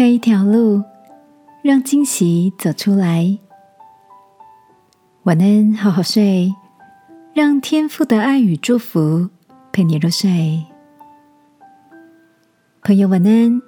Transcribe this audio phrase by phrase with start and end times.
[0.00, 0.82] 开一条路，
[1.60, 3.38] 让惊喜走出来。
[5.24, 6.50] 晚安，好好睡，
[7.34, 9.28] 让天父的爱与祝福
[9.70, 10.64] 陪你入睡。
[12.82, 13.60] 朋友，晚安。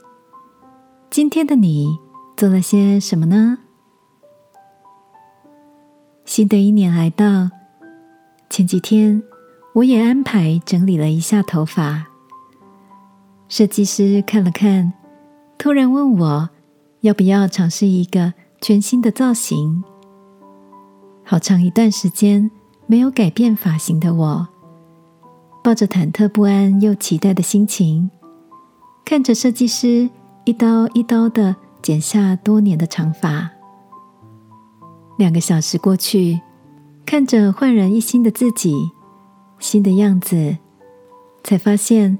[1.11, 1.99] 今天的你
[2.35, 3.59] 做了些什么呢？
[6.25, 7.51] 新的一年来到，
[8.49, 9.23] 前几天
[9.75, 12.07] 我也安排整理了一下头发。
[13.49, 14.95] 设计师看了看。
[15.63, 16.51] 突然问我
[17.03, 19.85] 要不要尝试一个全新的造型？
[21.23, 22.51] 好长一段时间
[22.89, 24.49] 没有改变发型的我，
[25.63, 28.11] 抱着忐忑不安又期待的心情，
[29.05, 30.11] 看着设计师
[30.45, 33.49] 一刀一刀的剪下多年的长发。
[35.17, 36.41] 两个小时过去，
[37.07, 38.91] 看着焕然一新的自己，
[39.61, 40.59] 新的样子，
[41.45, 42.19] 才发现。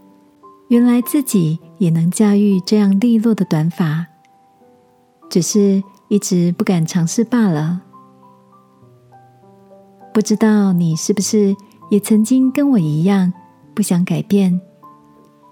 [0.73, 4.07] 原来自己也能驾驭这样利落的短发，
[5.29, 7.83] 只是一直不敢尝试罢了。
[10.15, 11.55] 不知道你是不是
[11.91, 13.31] 也曾经跟我一样
[13.75, 14.59] 不想改变，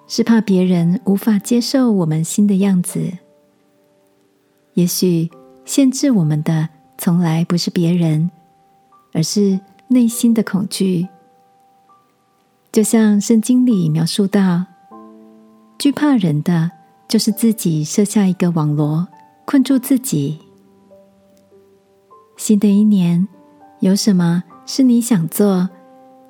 [0.06, 3.12] 是怕别人无法接受我们新的样子？
[4.72, 5.28] 也许
[5.66, 8.30] 限制我们的从来不是别人，
[9.12, 11.06] 而是内心的恐惧。
[12.72, 14.64] 就像圣经里描述到。
[15.80, 16.70] 惧怕人的，
[17.08, 19.08] 就是自己设下一个网罗，
[19.46, 20.38] 困住自己。
[22.36, 23.26] 新的一年，
[23.78, 25.70] 有什么是你想做，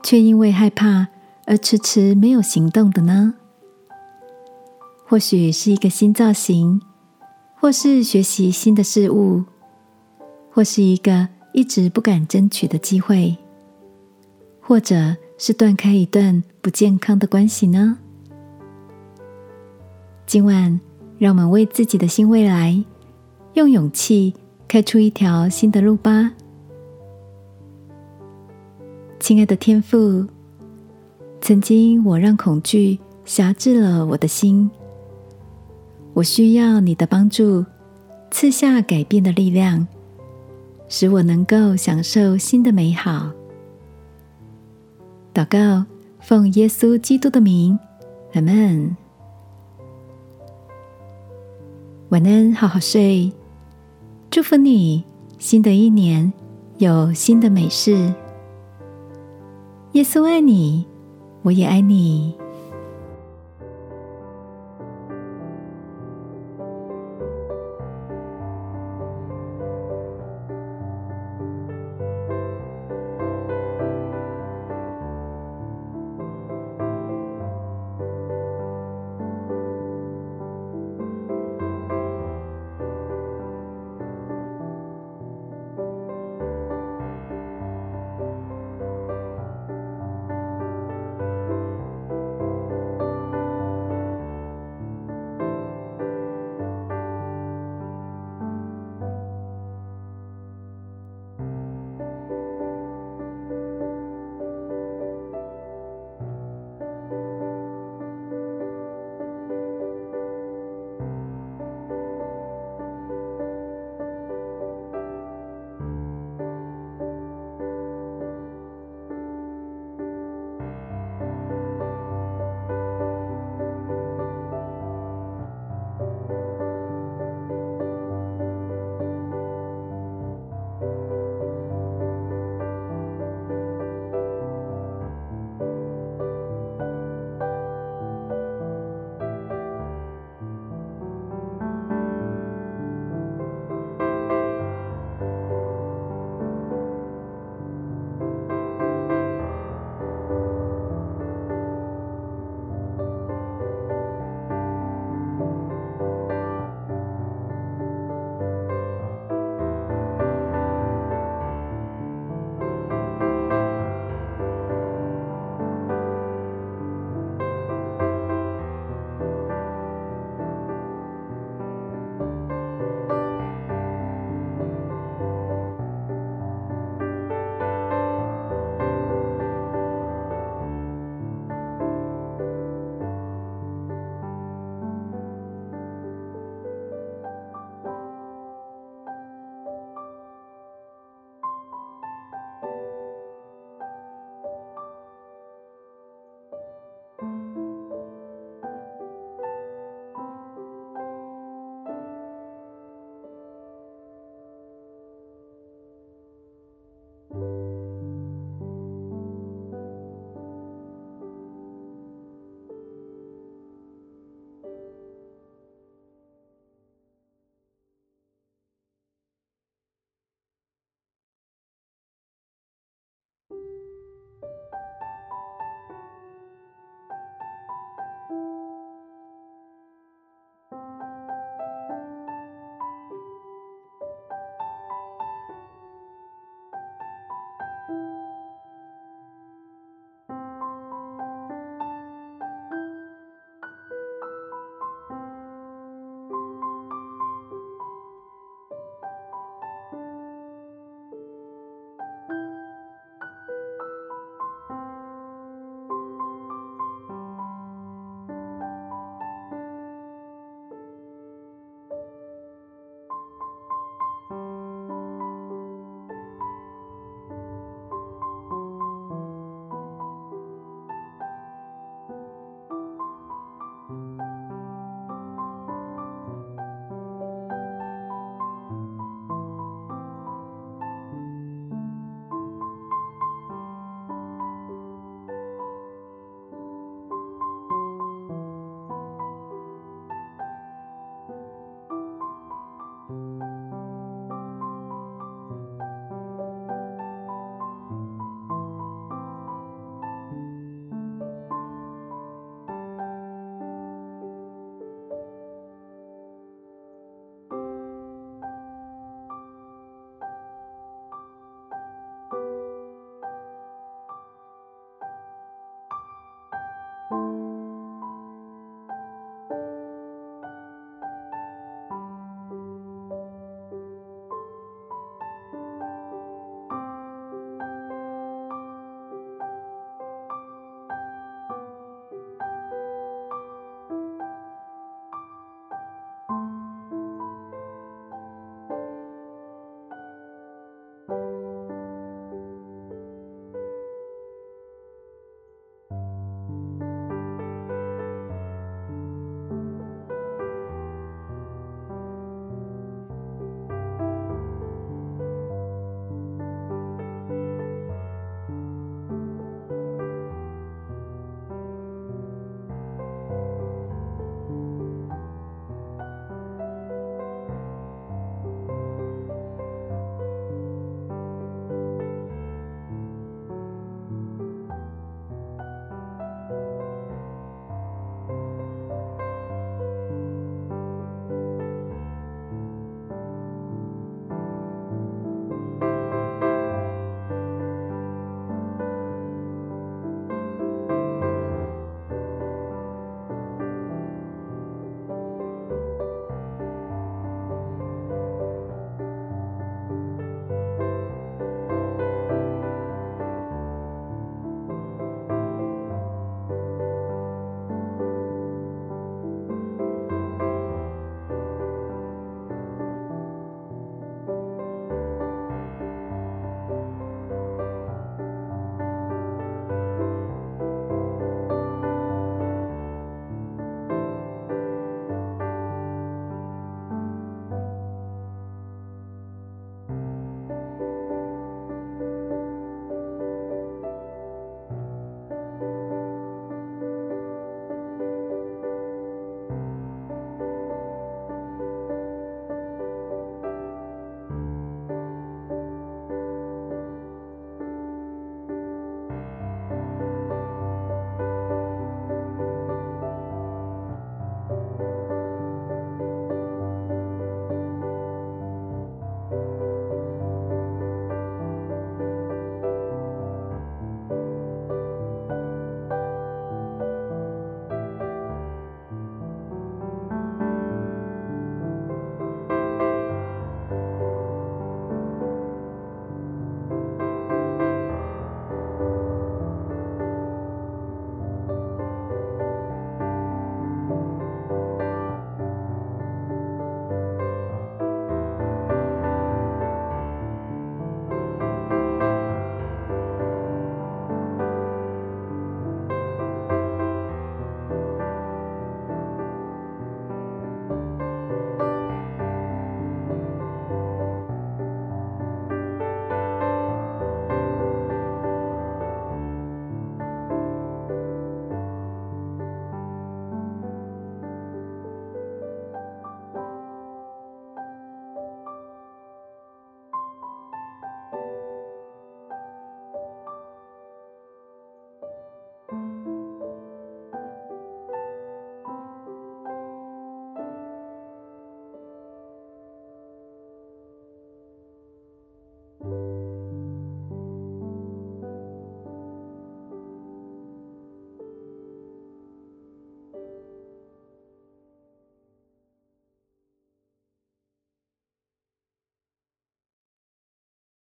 [0.05, 1.09] 却因为害怕
[1.47, 3.35] 而迟迟没有行动的呢？
[5.05, 6.81] 或许是一个新造型，
[7.57, 9.43] 或是学习新的事物，
[10.53, 13.37] 或是一个一直不敢争取的机会，
[14.61, 17.99] 或者是断开一段不健康的关系呢？
[20.31, 20.81] 今晚，
[21.19, 22.85] 让我们为自己的新未来，
[23.55, 24.33] 用勇气
[24.69, 26.31] 开出一条新的路吧。
[29.19, 30.25] 亲爱的天父，
[31.41, 34.71] 曾经我让恐惧辖制了我的心，
[36.13, 37.67] 我需要你的帮助，
[38.31, 39.85] 赐下改变的力量，
[40.89, 43.33] 使我能够享受新的美好。
[45.35, 45.85] 祷告，
[46.21, 47.77] 奉耶稣基督的名，
[48.35, 48.97] 阿门。
[52.11, 53.33] 晚安，好好睡。
[54.33, 55.05] 祝福你，
[55.39, 56.33] 新的一年
[56.79, 58.13] 有新的美事。
[59.93, 60.85] 耶稣爱你，
[61.43, 62.35] 我也爱你。